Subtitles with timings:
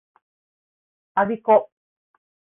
[1.13, 1.69] 我孫子